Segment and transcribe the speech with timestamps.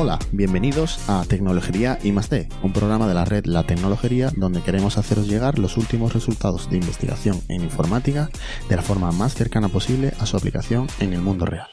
[0.00, 2.30] Hola, bienvenidos a Tecnología y más
[2.62, 6.76] un programa de la red La Tecnología donde queremos haceros llegar los últimos resultados de
[6.76, 8.30] investigación en informática
[8.68, 11.66] de la forma más cercana posible a su aplicación en el mundo real.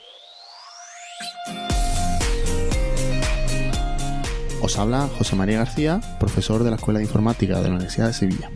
[4.59, 8.13] Os habla José María García, profesor de la Escuela de Informática de la Universidad de
[8.13, 8.49] Sevilla.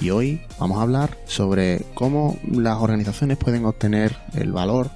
[0.00, 4.90] Y hoy vamos a hablar sobre cómo las organizaciones pueden obtener el valor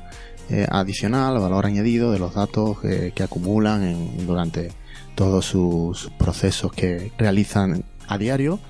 [0.50, 4.70] eh, adicional, valor añadido de los datos que acumulan durante
[5.14, 8.60] todos sus procesos que realizan a diario.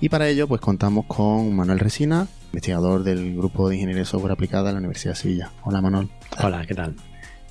[0.00, 4.32] Y para ello, pues contamos con Manuel Resina, investigador del Grupo de Ingeniería de Software
[4.32, 5.52] Aplicada de la Universidad de Sevilla.
[5.62, 6.08] Hola, Manuel.
[6.42, 6.96] Hola, ¿qué tal?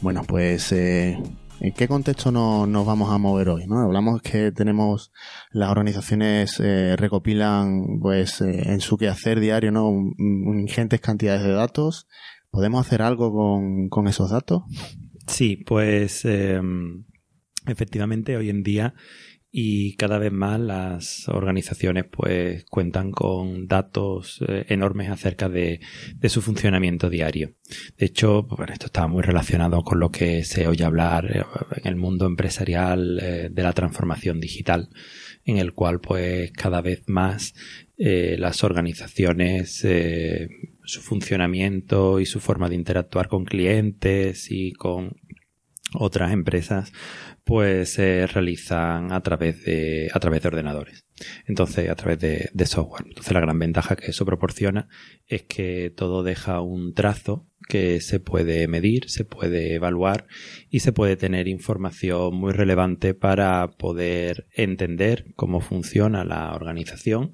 [0.02, 1.18] Bueno, pues eh,
[1.62, 3.68] ¿En qué contexto nos vamos a mover hoy?
[3.68, 3.80] ¿no?
[3.80, 5.12] Hablamos que tenemos
[5.52, 9.92] las organizaciones eh, recopilan pues en su quehacer diario ¿no?
[10.18, 12.08] ingentes cantidades de datos
[12.52, 14.64] ¿Podemos hacer algo con, esos datos?
[15.28, 17.06] Sí, pues em,
[17.68, 18.96] efectivamente hoy en día
[19.52, 25.80] y cada vez más las organizaciones pues cuentan con datos eh, enormes acerca de,
[26.28, 27.56] su funcionamiento diario.
[27.98, 31.44] De hecho, esto está muy relacionado con lo que se oye hablar eh,
[31.78, 34.90] en el mundo empresarial eh, de la transformación digital,
[35.46, 37.54] en el cual pues cada vez más
[38.02, 39.86] las organizaciones
[40.90, 45.16] su funcionamiento y su forma de interactuar con clientes y con
[45.94, 46.92] otras empresas
[47.44, 51.06] pues se realizan a través de a través de ordenadores.
[51.48, 53.06] Entonces a través de, de, software.
[53.08, 54.88] Entonces la gran ventaja que eso proporciona
[55.28, 60.28] es que todo deja un trazo que se puede medir se puede evaluar
[60.70, 67.34] y se puede tener información muy relevante para poder entender cómo funciona la organización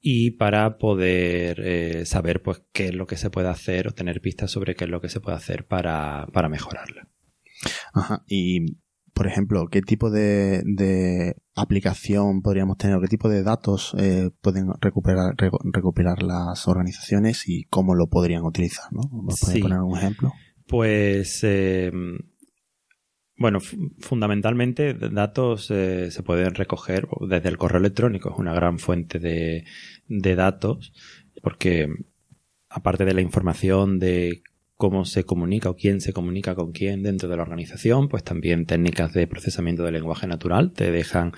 [0.00, 4.20] y para poder eh, saber pues qué es lo que se puede hacer o tener
[4.20, 7.08] pistas sobre qué es lo que se puede hacer para, para mejorarla.
[7.92, 8.22] Ajá.
[8.28, 8.78] Y,
[9.12, 13.00] por ejemplo, ¿qué tipo de, de aplicación podríamos tener?
[13.00, 15.34] ¿Qué tipo de datos eh, pueden recuperar,
[15.64, 18.92] recuperar las organizaciones y cómo lo podrían utilizar?
[18.92, 19.02] ¿no?
[19.24, 20.32] ¿Nos poner un ejemplo?
[20.68, 21.90] Pues eh,
[23.38, 29.20] bueno, fundamentalmente datos eh, se pueden recoger desde el correo electrónico, es una gran fuente
[29.20, 29.64] de,
[30.08, 30.92] datos,
[31.40, 31.88] porque
[32.68, 34.42] aparte de la información de
[34.74, 38.66] cómo se comunica o quién se comunica con quién dentro de la organización, pues también
[38.66, 41.32] técnicas de procesamiento del lenguaje natural te dejan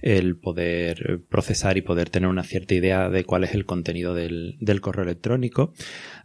[0.00, 4.56] el poder procesar y poder tener una cierta idea de cuál es el contenido del,
[4.60, 5.74] del correo electrónico,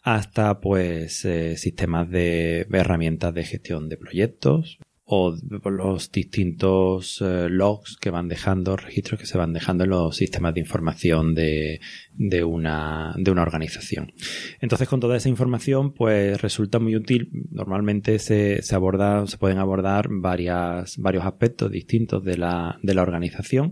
[0.04, 4.80] hasta pues eh, sistemas de herramientas de gestión de proyectos,
[5.10, 5.34] o
[5.70, 10.54] los distintos eh, logs que van dejando, registros que se van dejando en los sistemas
[10.54, 11.80] de información de,
[12.12, 14.12] de, una, de una organización.
[14.60, 17.30] Entonces, con toda esa información, pues resulta muy útil.
[17.52, 23.02] Normalmente se, se aborda, se pueden abordar varias, varios aspectos distintos de la, de la
[23.02, 23.72] organización.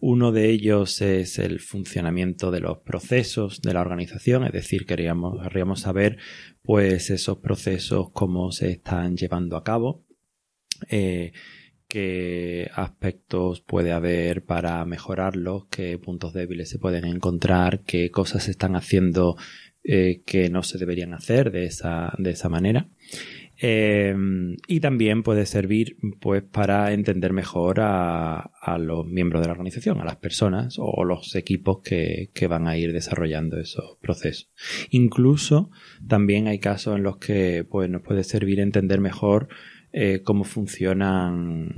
[0.00, 5.40] Uno de ellos es el funcionamiento de los procesos de la organización, es decir, queríamos,
[5.44, 6.18] queríamos saber
[6.62, 10.05] pues esos procesos cómo se están llevando a cabo
[10.88, 11.32] eh,
[11.88, 18.50] qué aspectos puede haber para mejorarlos, qué puntos débiles se pueden encontrar, qué cosas se
[18.50, 19.36] están haciendo
[19.84, 22.88] eh, que no se deberían hacer de esa, de esa manera.
[23.58, 29.52] Em, y también puede servir pues para entender mejor a, a, los miembros de la
[29.52, 34.50] organización, a las personas o los equipos que, que, van a ir desarrollando esos procesos.
[34.90, 35.70] Incluso
[36.06, 39.48] también hay casos en los que pues, nos puede servir entender mejor
[39.98, 41.72] eh, cómo funcionan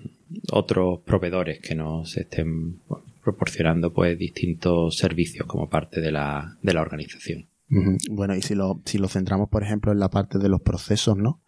[0.51, 2.81] otros proveedores que nos estén
[3.23, 7.49] proporcionando pues distintos servicios como parte de la, de la organización.
[8.11, 11.17] Bueno, y si lo, si lo centramos, por ejemplo, en la parte de los procesos,
[11.17, 11.43] ¿no?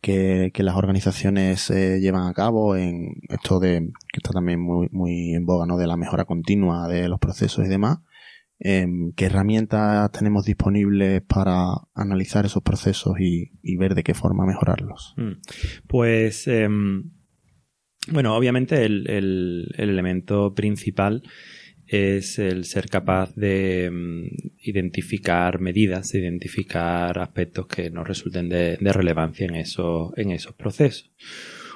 [0.00, 4.88] Que, que las organizaciones eh, llevan a cabo en esto de, que está también muy,
[4.90, 5.76] muy en boga, ¿no?
[5.76, 7.98] De la mejora continua de los procesos y demás.
[8.58, 15.14] Em, qué herramientas tenemos disponibles para analizar esos procesos y, ver de qué forma mejorarlos.
[15.16, 15.32] Mm.
[15.86, 17.10] Pues, em,
[18.10, 21.22] bueno, obviamente el, el, elemento principal
[21.86, 24.30] es el ser capaz de em,
[24.62, 31.12] identificar medidas, identificar aspectos que nos resulten de, relevancia en, eso, en esos procesos.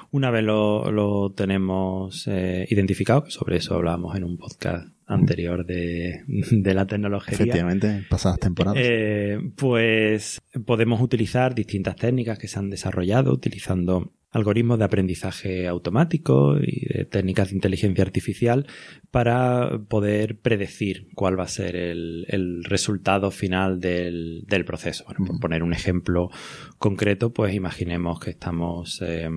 [0.09, 6.23] Una vez lo, lo tenemos eh, identificado, sobre eso hablábamos en un podcast anterior de,
[6.27, 7.33] de la tecnología.
[7.33, 8.81] Efectivamente, pasadas temporadas.
[8.81, 16.55] Eh, pues podemos utilizar distintas técnicas que se han desarrollado utilizando algoritmos de aprendizaje automático
[16.57, 18.65] y de técnicas de inteligencia artificial
[19.11, 25.03] para poder predecir cuál va a ser el, el resultado final del, del proceso.
[25.05, 26.29] Bueno, por poner un ejemplo
[26.77, 29.27] concreto, pues imaginemos que estamos eh,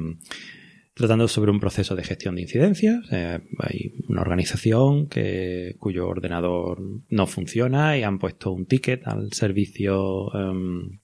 [0.94, 3.04] tratando sobre un proceso de gestión de incidencias.
[3.10, 9.32] Eh, hay una organización que, cuyo ordenador no funciona y han puesto un ticket al
[9.32, 11.00] servicio em,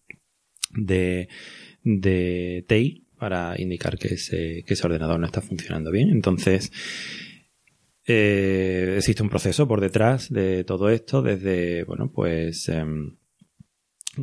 [0.70, 1.28] de,
[1.82, 6.10] de TI para indicar que ese, que ese ordenador no está funcionando bien.
[6.10, 6.72] Entonces,
[8.06, 13.16] eh, existe un proceso por detrás de todo esto, desde, bueno, pues em,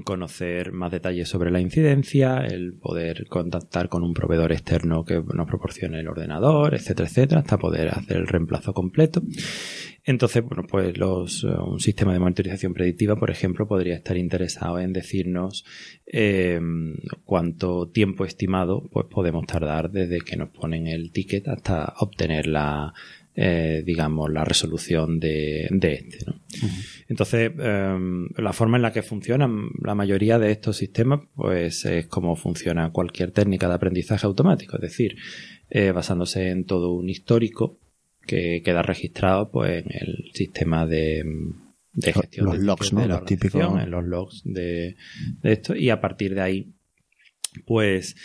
[0.01, 5.47] conocer más detalles sobre la incidencia, el poder contactar con un proveedor externo que nos
[5.47, 9.21] proporcione el ordenador, etcétera, etcétera, hasta poder hacer el reemplazo completo.
[10.03, 14.94] Entonces, bueno, pues eh, un sistema de monitorización predictiva, por ejemplo, podría estar interesado en
[14.94, 15.65] decirnos
[16.05, 16.61] eh,
[17.25, 22.94] cuánto tiempo estimado pues podemos tardar desde que nos ponen el ticket hasta obtener la,
[23.39, 26.25] eh, digamos, la resolución de, de este.
[26.25, 26.42] ¿no?
[27.07, 32.07] Entonces, em, la forma en la que funcionan la mayoría de estos sistemas, pues es
[32.07, 35.18] como funciona cualquier técnica de aprendizaje automático, es decir,
[35.69, 37.78] eh, basándose en todo un histórico
[38.25, 41.24] que queda registrado pues en el sistema de,
[41.94, 43.01] de gestión los de logs, ¿no?
[43.01, 44.95] de la en los logs de,
[45.44, 46.74] de esto y a partir de ahí
[47.68, 48.16] pues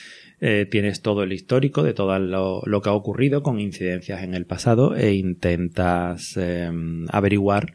[0.45, 4.35] eh, tienes todo el histórico de todo lo, lo que ha ocurrido con incidencias en
[4.35, 6.69] el pasado e intentas eh,
[7.11, 7.73] averiguar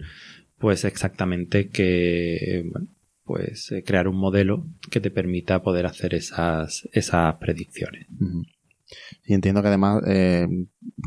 [0.57, 2.69] pues exactamente que
[3.23, 8.07] pues eh, crear un modelo que te permita poder hacer esas esas predicciones.
[9.23, 10.45] Y entiendo que además eh,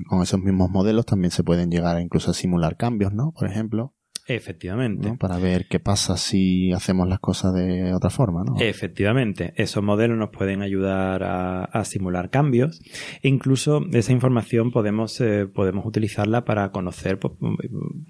[0.08, 3.32] con esos mismos modelos también se pueden llegar incluso a simular cambios, ¿no?
[3.32, 3.92] Por ejemplo,
[4.34, 5.08] Efectivamente.
[5.08, 5.16] ¿no?
[5.16, 8.56] para ver qué pasa si hacemos las cosas de otra forma, ¿no?
[8.60, 12.80] Efectivamente, esos modelos nos pueden ayudar a, a simular cambios
[13.22, 17.34] e incluso esa información podemos, eh, podemos utilizarla para conocer pues,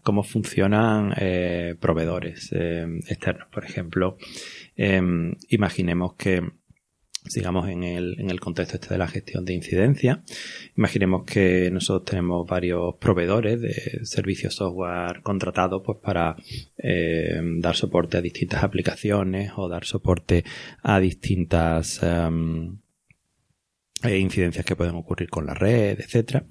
[0.03, 3.49] cómo funcionan eh, proveedores eh, externos.
[3.53, 4.17] Por ejemplo,
[4.77, 6.43] em, imaginemos que
[7.27, 10.23] sigamos en el, en el contexto este de la gestión de incidencia.
[10.77, 16.37] Imaginemos que nosotros tenemos varios proveedores de servicios software contratados pues para
[16.79, 20.45] eh, dar soporte a distintas aplicaciones o dar soporte
[20.83, 22.79] a distintas em,
[24.03, 26.47] eh, incidencias que pueden ocurrir con la red, etcétera.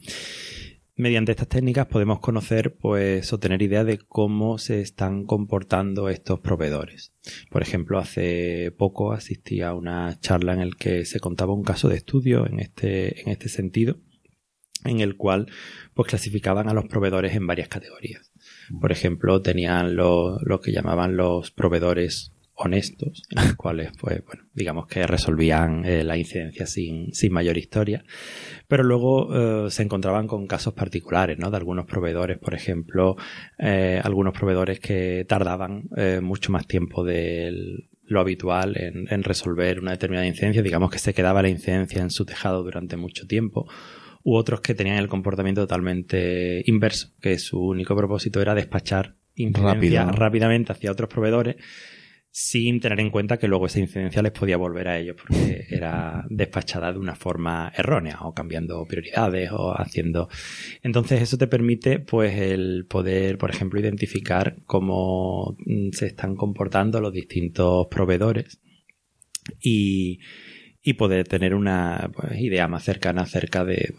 [1.00, 6.42] Mediante estas técnicas podemos conocer, pues, o tener idea de cómo se están comportando estos
[6.42, 7.14] proveedores.
[7.50, 11.88] Por ejemplo, hace poco asistí a una charla en el que se contaba un caso
[11.88, 13.96] de estudio en este, en este sentido,
[14.84, 15.48] en el cual,
[15.94, 18.34] pues, clasificaban a los proveedores en varias categorías.
[18.82, 24.86] Por ejemplo, tenían lo que llamaban los proveedores honestos, en los cuales, pues, bueno, digamos
[24.88, 28.04] que resolvían eh, la incidencia sin, sin mayor historia.
[28.68, 31.50] Pero luego eh, se encontraban con casos particulares, ¿no?
[31.50, 33.16] De algunos proveedores, por ejemplo,
[33.58, 35.90] eh, algunos proveedores que tardaban
[36.22, 40.62] mucho más tiempo de lo habitual en, en resolver una determinada incidencia.
[40.62, 43.68] Digamos que se quedaba la incidencia en su tejado durante mucho tiempo
[44.24, 50.06] u otros que tenían el comportamiento totalmente inverso, que su único propósito era despachar incidencia
[50.12, 51.56] rápidamente hacia otros proveedores
[52.32, 56.26] sin tener en cuenta que luego esa incidencia les podía volver a ellos porque era
[56.30, 60.30] despachada de una forma errónea o cambiando prioridades o haciendo.
[60.84, 67.02] Entonces eso te permite pues el poder por ejemplo identificar cómo mm, se están comportando
[67.02, 68.60] los distintos proveedores.
[69.62, 70.20] Y
[70.82, 73.94] y poder tener una pues, idea más cercana acerca de,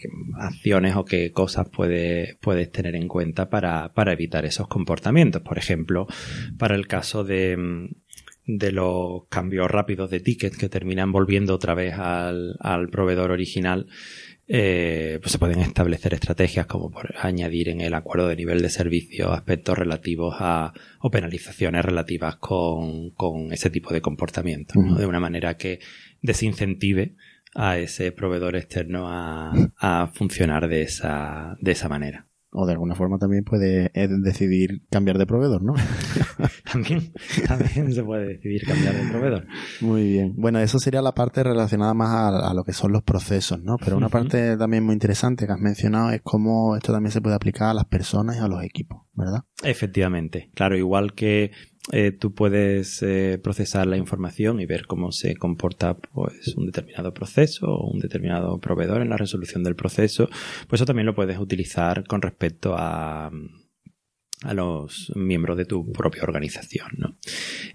[0.00, 5.42] qué acciones o qué cosas puede, puedes tener en cuenta para, para evitar esos comportamientos.
[5.42, 6.06] Por ejemplo,
[6.58, 7.88] para el caso de,
[8.46, 13.86] de los cambios rápidos de tickets que terminan volviendo otra vez al, al proveedor original,
[14.48, 18.70] eh, pues se pueden establecer estrategias como por añadir en el acuerdo de nivel de
[18.70, 25.20] servicio aspectos relativos a o penalizaciones relativas con, con ese tipo de comportamiento, de una
[25.20, 25.80] manera que
[26.22, 27.14] desincentive
[27.54, 32.25] a ese proveedor externo a, a funcionar de esa, de esa manera.
[32.58, 35.74] O de alguna forma también puede eh, decidir cambiar de proveedor, ¿no?
[36.72, 37.12] También,
[37.46, 39.46] también se puede decidir cambiar de proveedor.
[39.80, 40.34] Muy bien.
[40.36, 43.76] Bueno, eso sería la parte relacionada más a, a lo que son los procesos, ¿no?
[43.78, 47.36] Pero una parte también muy interesante que has mencionado es cómo esto también se puede
[47.36, 49.44] aplicar a las personas y a los equipos, ¿verdad?
[49.62, 51.52] Efectivamente, claro, igual que
[51.92, 57.14] eh, tú puedes eh, procesar la información y ver cómo se comporta pues un determinado
[57.14, 60.28] proceso o un determinado proveedor en la resolución del proceso,
[60.68, 63.30] pues eso también lo puedes utilizar con respecto a,
[64.42, 67.16] a los miembros de tu propia organización, ¿no?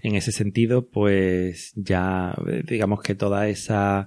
[0.02, 4.06] En ese sentido, pues ya eh, digamos que toda esa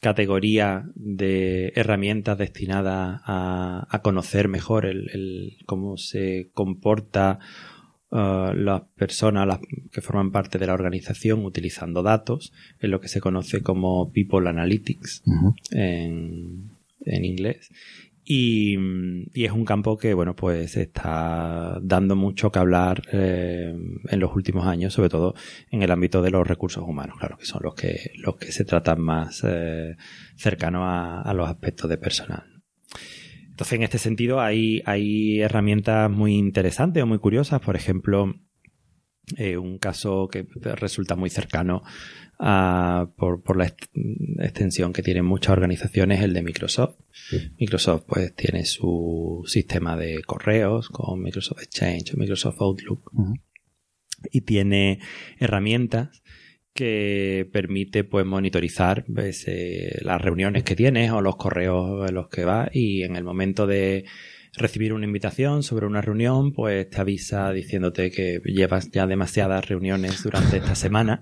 [0.00, 7.40] categoría de herramientas destinadas a, a conocer mejor el cómo se comporta
[8.10, 9.60] uh, las personas las
[9.92, 14.48] que forman parte de la organización utilizando datos en lo que se conoce como People
[14.48, 15.22] Analytics
[15.72, 16.70] en,
[17.04, 17.70] en inglés
[18.30, 18.76] y,
[19.42, 23.74] es un campo que, bueno, pues está dando mucho que hablar eh,
[24.06, 25.34] en los últimos años, sobre todo
[25.70, 28.66] en el ámbito de los recursos humanos, claro, que son los que, los que se
[28.66, 29.96] tratan más eh,
[30.36, 32.57] cercanos a, los aspectos de personal.
[33.58, 37.60] Entonces, en este sentido, hay, hay herramientas muy interesantes o muy curiosas.
[37.60, 38.36] Por ejemplo,
[39.36, 40.46] eh, un caso que
[40.76, 41.82] resulta muy cercano
[42.38, 43.74] por, la
[44.44, 47.00] extensión que tienen muchas organizaciones, el de Microsoft.
[47.58, 53.10] Microsoft pues tiene su sistema de correos con Microsoft Exchange o Microsoft Outlook
[54.30, 55.00] y tiene
[55.40, 56.22] herramientas
[56.78, 62.28] que permite pues monitorizar pues, eh, las reuniones que tienes o los correos en los
[62.28, 64.04] que vas y en el momento de
[64.56, 70.22] recibir una invitación sobre una reunión pues te avisa diciéndote que llevas ya demasiadas reuniones
[70.22, 71.20] durante esta semana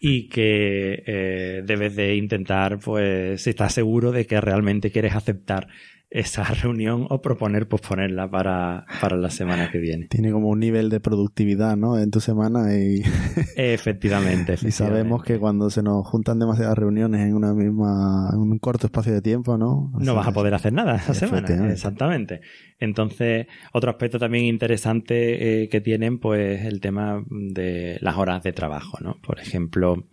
[0.00, 5.68] y que eh, debes de intentar, pues, si estás seguro de que realmente quieres aceptar
[6.12, 10.06] esa reunión o proponer posponerla para, para la semana que viene.
[10.08, 11.98] Tiene como un nivel de productividad, ¿no?
[11.98, 13.02] En tu semana y...
[13.56, 14.62] efectivamente, efectivamente.
[14.72, 18.86] Y sabemos que cuando se nos juntan demasiadas reuniones en una misma, en un corto
[18.86, 19.92] espacio de tiempo, ¿no?
[19.98, 21.70] no vas a poder hacer nada esa semana.
[21.70, 22.40] Exactamente.
[22.78, 28.52] Entonces, otro aspecto también interesante eh, que tienen, pues, el tema de las horas de
[28.52, 29.16] trabajo, ¿no?
[29.22, 30.04] Por ejemplo,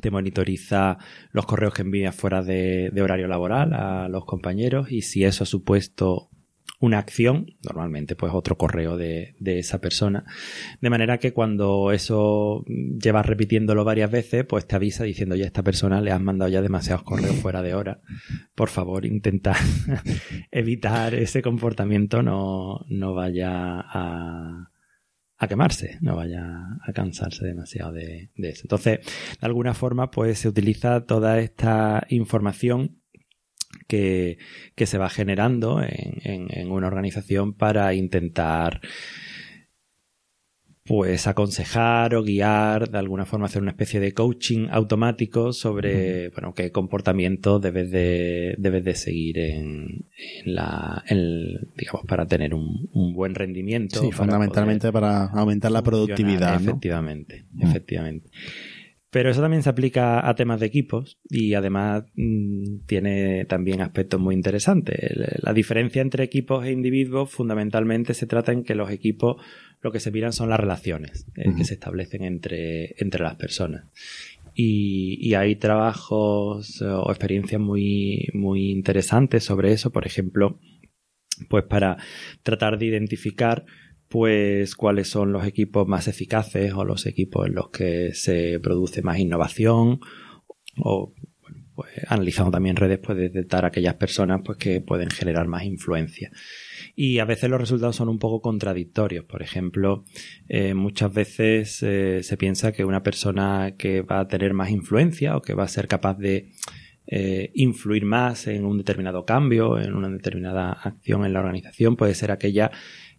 [0.00, 0.98] te monitoriza
[1.32, 5.46] los correos que envías fuera de, horario laboral a los compañeros y si eso ha
[5.46, 6.30] supuesto
[6.80, 10.24] una acción, normalmente pues otro correo de, esa persona,
[10.80, 15.62] de manera que cuando eso llevas repitiéndolo varias veces, pues te avisa diciendo ya esta
[15.62, 18.00] persona le has mandado ya demasiados correos fuera de hora,
[18.54, 19.54] por favor intenta
[20.50, 24.70] evitar ese comportamiento, no, no vaya a,
[25.36, 26.44] a quemarse, no vaya
[26.82, 28.62] a cansarse demasiado de, eso.
[28.64, 29.00] Entonces,
[29.40, 33.00] de alguna forma, pues se utiliza toda esta información
[33.88, 34.38] que,
[34.76, 38.80] se va generando en, en, una organización para intentar
[40.86, 46.52] pues aconsejar o guiar, de alguna forma hacer una especie de coaching automático sobre, bueno,
[46.52, 50.04] qué comportamiento debes de, debes de seguir en,
[50.44, 54.00] la, digamos, para tener un, buen rendimiento.
[54.00, 56.60] Sí, fundamentalmente para aumentar la productividad.
[56.60, 58.28] Efectivamente, efectivamente.
[59.14, 64.20] Pero eso también se aplica a temas de equipos y además mm, tiene también aspectos
[64.20, 64.98] muy interesantes.
[65.40, 69.36] La diferencia entre equipos e individuos fundamentalmente se trata en que los equipos
[69.84, 73.84] lo que se miran son las relaciones eh, que se establecen entre, entre las personas.
[74.54, 80.58] Y, hay trabajos eh, o experiencias muy, muy interesantes sobre eso, por ejemplo,
[81.50, 81.98] pues para
[82.42, 83.66] tratar de identificar
[84.08, 89.02] pues cuáles son los equipos más eficaces o los equipos en los que se produce
[89.02, 90.00] más innovación
[90.78, 91.12] o
[91.74, 96.30] pues, analizando también redes pues detectar aquellas personas pues que pueden generar más influencia
[96.94, 100.04] y a veces los resultados son un poco contradictorios por ejemplo
[100.48, 105.36] eh, muchas veces eh, se piensa que una persona que va a tener más influencia
[105.36, 106.50] o que va a ser capaz de
[107.06, 112.14] eh, influir más en un determinado cambio en una determinada acción en la organización puede
[112.14, 112.70] ser aquella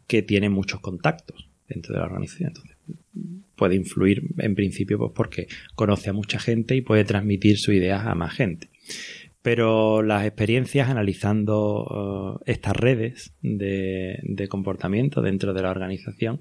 [0.07, 2.49] que tiene muchos contactos dentro de la organización.
[2.49, 2.77] Entonces,
[3.55, 8.05] puede influir en principio pues, porque conoce a mucha gente y puede transmitir sus ideas
[8.05, 8.69] a más gente.
[9.45, 16.39] Pero las experiencias analizando eh, estas redes de, comportamiento dentro de la organización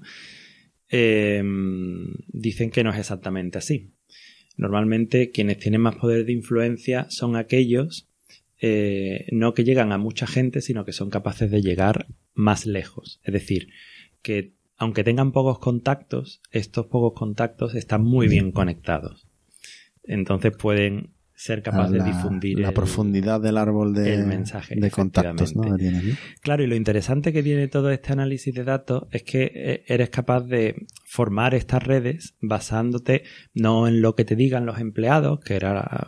[0.89, 3.91] em, dicen que no es exactamente así.
[4.57, 8.09] Normalmente quienes tienen más poder de influencia son aquellos
[8.59, 13.19] eh, no que llegan a mucha gente, sino que son capaces de llegar más lejos.
[13.21, 13.67] Es decir,
[14.23, 19.27] que aunque tengan pocos contactos, estos pocos contactos están muy bien conectados.
[20.01, 25.53] Entonces pueden ser capaces de difundir la profundidad del árbol de, mensaje, de contactos.
[26.41, 30.09] Claro, y lo interesante que tiene todo este análisis de datos es que eh, eres
[30.09, 33.23] capaz de formar estas redes basándote
[33.53, 36.07] no en lo que te digan los empleados, que era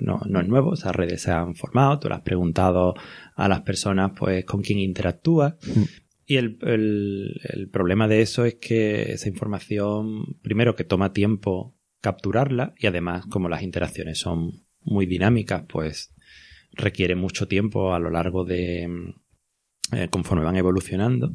[0.00, 2.94] no, no es nuevo, esas redes se han formado, tú le has preguntado
[3.36, 5.54] a las personas pues con quién interactúas.
[5.64, 5.82] Mm.
[6.26, 12.74] Y el, el, problema de eso es que esa información, primero que toma tiempo capturarla
[12.78, 16.14] y además como las interacciones son muy dinámicas, pues
[16.72, 18.88] requiere mucho tiempo a lo largo de,
[19.92, 21.32] eh, conforme van evolucionando.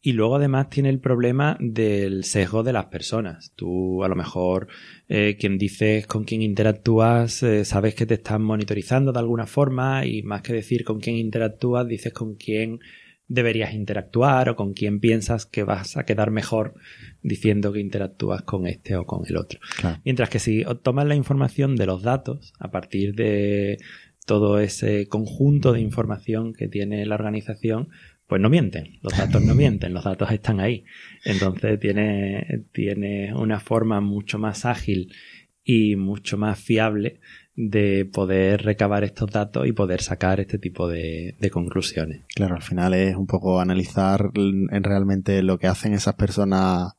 [0.00, 3.52] Y luego además tiene el problema del sesgo de las personas.
[3.56, 4.68] Tú a lo mejor
[5.08, 10.06] eh, quien dices con quién interactúas, eh, sabes que te están monitorizando de alguna forma
[10.06, 12.80] y más que decir con quién interactúas, dices con quién
[13.26, 16.74] deberías interactuar o con quién piensas que vas a quedar mejor
[17.22, 19.60] diciendo que interactúas con este o con el otro.
[20.04, 23.78] Mientras que si tomas la información de los datos a partir de
[24.26, 27.88] todo ese conjunto de información que tiene la organización,
[28.26, 30.84] pues no mienten, los datos no mienten, los datos están ahí.
[31.24, 35.12] Entonces tiene, tiene una forma mucho más ágil
[35.62, 37.20] y mucho más fiable
[37.56, 42.24] de poder recabar estos datos y poder sacar este tipo de, conclusiones.
[42.34, 46.94] Claro, al final es un poco analizar en realmente lo que hacen esas personas,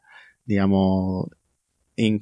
[0.46, 1.28] digamos,
[1.98, 2.20] en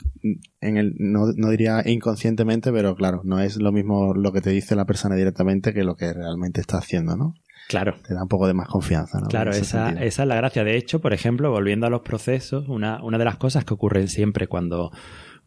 [0.61, 4.75] el, no, no, diría inconscientemente, pero claro, no es lo mismo lo que te dice
[4.75, 7.33] la persona directamente que lo que realmente está haciendo, ¿no?
[7.69, 7.95] Claro.
[8.05, 9.27] Te da un poco de más confianza, ¿no?
[9.27, 10.63] Claro, esa, esa, es la gracia.
[10.63, 14.09] De hecho, por ejemplo, volviendo a los procesos, una, una de las cosas que ocurren
[14.09, 14.91] siempre cuando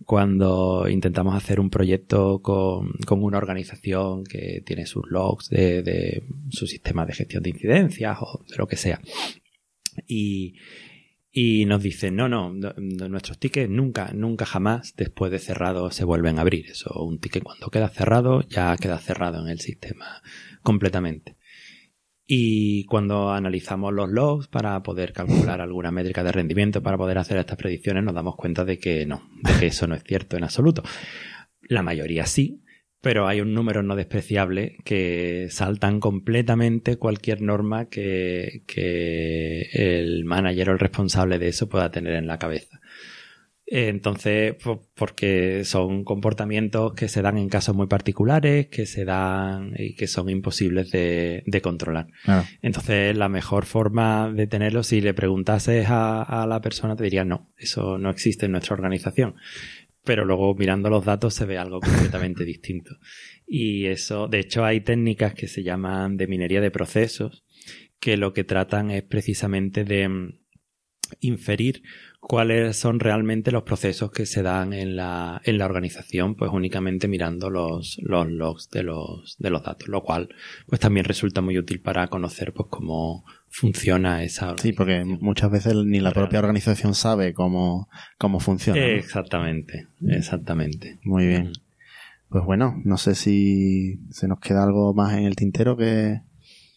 [0.04, 6.66] cuando intentamos hacer un proyecto con, una organización que tiene sus logs de, de su
[6.66, 9.00] sistema de gestión de incidencias o de lo que sea.
[10.06, 10.56] Y,
[11.38, 16.38] y nos dicen, no, no, nuestros tickets nunca, nunca jamás después de cerrado se vuelven
[16.38, 16.64] a abrir.
[16.70, 20.22] Eso, un ticket cuando queda cerrado ya queda cerrado en el sistema
[20.62, 21.36] completamente.
[22.26, 27.38] Y cuando analizamos los logs para poder calcular alguna métrica de rendimiento, para poder hacer
[27.38, 30.44] estas predicciones, nos damos cuenta de que no, de que eso no es cierto en
[30.44, 30.82] absoluto.
[31.68, 32.64] La mayoría sí,
[33.00, 40.70] pero hay un número no despreciable que saltan completamente cualquier norma que, que el manager
[40.70, 42.80] o el responsable de eso pueda tener en la cabeza.
[43.68, 44.54] Entonces,
[44.94, 50.06] porque son comportamientos que se dan en casos muy particulares, que se dan y que
[50.06, 52.06] son imposibles de, controlar.
[52.62, 57.50] Entonces, la mejor forma de tenerlo, si le preguntases a, la persona, te diría, no,
[57.56, 59.34] eso no existe en nuestra organización.
[60.04, 62.94] Pero luego mirando los datos se ve algo completamente distinto.
[63.48, 67.44] Y eso, de hecho, hay técnicas que se llaman de minería de procesos,
[67.98, 70.36] que lo que tratan es precisamente de
[71.20, 71.82] inferir
[72.20, 77.06] cuáles son realmente los procesos que se dan en la, en la organización, pues únicamente
[77.08, 80.28] mirando los, los logs de los, de los datos, lo cual
[80.66, 85.74] pues también resulta muy útil para conocer pues cómo funciona esa Sí, porque muchas veces
[85.84, 87.88] ni la propia organización sabe cómo,
[88.18, 88.84] cómo funciona.
[88.84, 90.98] Exactamente, exactamente.
[91.04, 91.52] Muy bien.
[92.28, 96.22] Pues bueno, no sé si se nos queda algo más en el tintero que,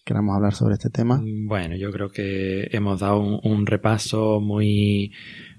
[0.10, 1.22] queramos hablar sobre este tema?
[1.24, 5.12] Bueno, yo creo que hemos dado un, repaso muy,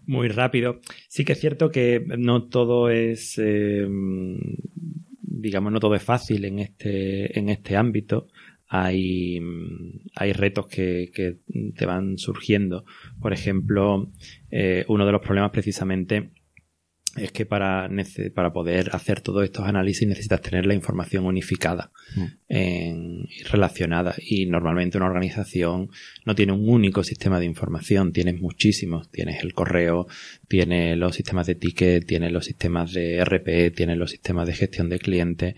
[0.06, 0.80] muy rápido.
[1.06, 3.86] Sí que es cierto que no todo es, eh,
[5.22, 8.26] digamos, no todo es fácil en este, en este ámbito.
[8.66, 9.40] Hay,
[10.16, 11.38] hay retos que, que
[11.76, 12.84] te van surgiendo.
[13.20, 14.10] Por ejemplo,
[14.50, 16.32] eh, uno de los problemas precisamente
[17.16, 17.90] es que para,
[18.34, 22.24] para poder hacer todos estos análisis necesitas tener la información unificada mm.
[22.48, 24.14] y relacionada.
[24.18, 25.90] Y normalmente una organización
[26.24, 29.10] no tiene un único sistema de información, tienes muchísimos.
[29.10, 30.06] Tienes el correo,
[30.48, 34.88] tienes los sistemas de ticket, tienes los sistemas de RP, tienes los sistemas de gestión
[34.88, 35.54] de clientes.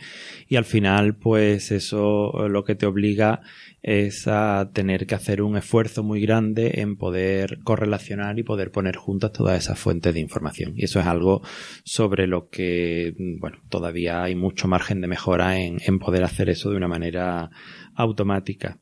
[0.48, 3.42] Y al final, pues eso lo que te obliga
[3.82, 8.96] es a tener que hacer un esfuerzo muy grande en poder correlacionar y poder poner
[8.96, 10.74] juntas todas esas fuentes de información.
[10.76, 11.41] Y eso es algo
[11.84, 16.76] sobre lo que, bueno, todavía hay mucho margen de mejora en, poder hacer eso de
[16.76, 17.50] una manera
[17.94, 18.78] automática.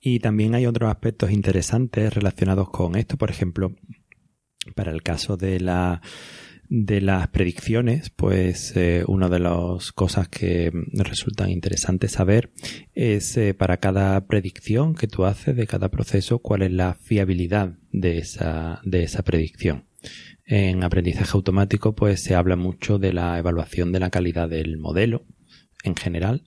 [0.00, 3.16] Y también hay otros aspectos interesantes relacionados con esto.
[3.16, 3.74] Por ejemplo,
[4.74, 6.00] para el caso de la
[6.68, 12.50] de las predicciones, pues eh, una de las cosas que resultan interesantes saber
[12.94, 17.74] es eh, para cada predicción que tú haces de cada proceso cuál es la fiabilidad
[17.92, 19.84] de esa, de esa predicción.
[20.46, 25.26] En aprendizaje automático pues se habla mucho de la evaluación de la calidad del modelo
[25.82, 26.44] en general,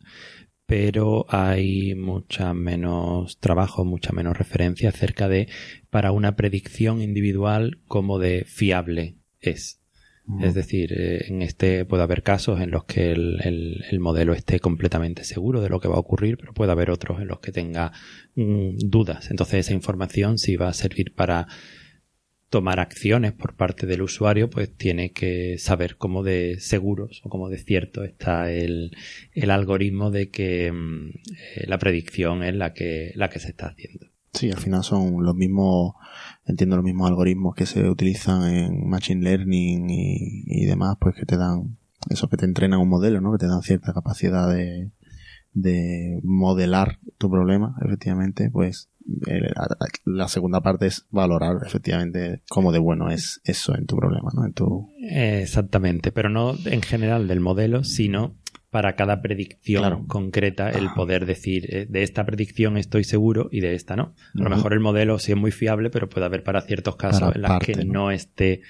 [0.65, 5.49] pero hay mucha menos trabajo, mucha menos referencia acerca de
[5.89, 9.79] para una predicción individual cómo de fiable es.
[10.43, 14.59] Es decir, eh, en este puede haber casos en los que el, el, modelo esté
[14.59, 17.51] completamente seguro de lo que va a ocurrir, pero puede haber otros en los que
[17.51, 17.93] tenga
[18.35, 19.31] mm, dudas.
[19.31, 21.47] Entonces esa información, si va a servir para
[22.49, 27.49] tomar acciones por parte del usuario, pues tiene que saber cómo de seguros o cómo
[27.49, 28.95] de cierto está el,
[29.33, 33.67] el algoritmo de que mm, eh, la predicción es la que, la que se está
[33.67, 34.07] haciendo.
[34.33, 35.93] Sí, al final son los mismos,
[36.45, 41.35] entiendo los mismos algoritmos que se utilizan en Machine Learning y, demás, pues que te
[41.35, 41.77] dan,
[42.09, 43.31] eso que te entrenan un modelo, ¿no?
[43.31, 44.91] Que te dan cierta capacidad de,
[45.53, 48.88] de modelar tu problema, efectivamente, pues
[50.05, 54.45] la segunda parte es valorar efectivamente cómo de bueno es eso en tu problema, ¿no?
[54.45, 54.89] En tu...
[54.99, 58.35] Exactamente, pero no en general del modelo, sino
[58.69, 63.73] para cada predicción concreta el poder decir eh, de esta predicción estoy seguro y de
[63.73, 64.13] esta no.
[64.35, 67.35] A lo mejor el modelo sí es muy fiable, pero puede haber para ciertos casos
[67.35, 68.11] en los que ¿no?
[68.11, 68.61] esté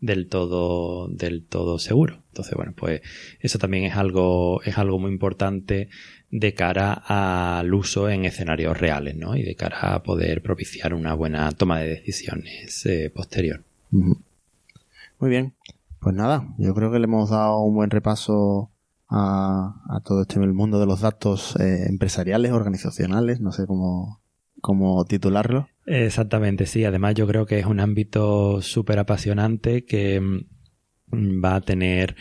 [0.00, 2.22] del todo del todo seguro.
[2.28, 3.02] Entonces, bueno, pues
[3.40, 5.88] eso también es algo es algo muy importante
[6.30, 9.36] de cara al uso en escenarios reales, ¿no?
[9.36, 13.62] Y de cara a poder propiciar una buena toma de decisiones eh, posterior.
[13.90, 15.54] Muy bien.
[16.00, 18.70] Pues nada, yo creo que le hemos dado un buen repaso
[19.08, 24.20] a, todo este mundo de los datos eh, empresariales, organizacionales, no sé cómo,
[24.60, 25.68] cómo titularlo.
[25.86, 26.84] Exactamente, sí.
[26.84, 32.16] Además yo creo que es un ámbito súper apasionante que mm, va a tener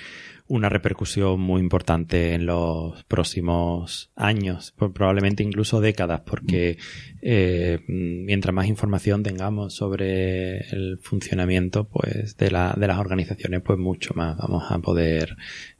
[0.47, 6.77] una repercusión muy importante en los próximos años, probablemente incluso décadas, porque
[7.21, 13.77] eh, mientras más información tengamos sobre el funcionamiento pues de, la, de las organizaciones, pues
[13.77, 15.35] mucho más vamos a poder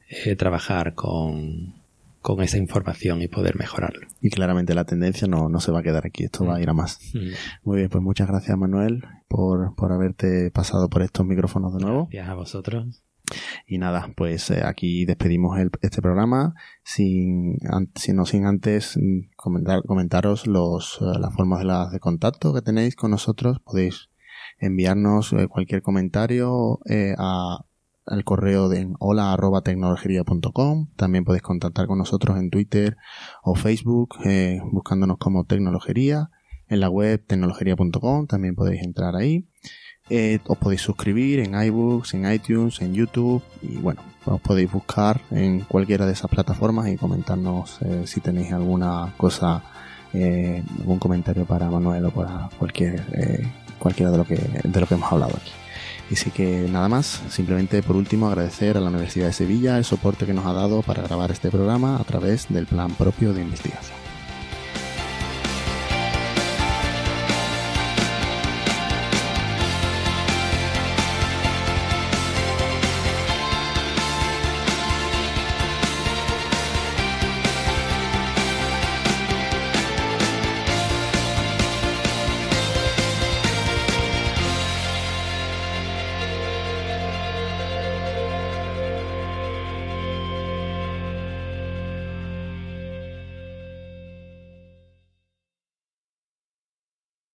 [0.08, 1.74] eh, trabajar con,
[2.20, 4.06] con esa información y poder mejorarlo.
[4.20, 6.68] Y claramente la tendencia no, no se va a quedar aquí, esto va a ir
[6.68, 7.00] a más.
[7.14, 7.28] Mm.
[7.64, 12.08] Muy bien, pues muchas gracias Manuel por, por haberte pasado por estos micrófonos de nuevo.
[12.10, 13.02] Gracias a vosotros.
[13.66, 17.58] Y nada, pues eh, aquí despedimos el, este programa sin,
[18.14, 22.96] no sin antes mm, comentar, comentaros los, eh, las formas de, de contacto que tenéis
[22.96, 23.60] con nosotros.
[23.60, 24.10] Podéis
[24.58, 26.80] enviarnos cualquier comentario
[27.18, 27.64] a
[28.08, 29.36] al correo de hola
[30.96, 32.96] También podéis contactar con nosotros en Twitter
[33.42, 36.30] o Facebook eh, buscándonos como tecnología.
[36.68, 39.48] En la web tecnologería.com también podéis entrar ahí.
[40.10, 45.20] Eh, os podéis suscribir en iBooks, en iTunes, en YouTube y bueno, os podéis buscar
[45.30, 49.62] en cualquiera de esas plataformas y comentarnos eh, si tenéis alguna cosa,
[50.12, 53.04] algún comentario para Manuel o para cualquier,
[53.78, 55.52] cualquiera de lo que de lo que hemos hablado aquí.
[56.10, 59.84] Y sí que nada más, simplemente por último agradecer a la Universidad de Sevilla el
[59.84, 63.42] soporte que nos ha dado para grabar este programa a través del plan propio de
[63.42, 63.97] investigación.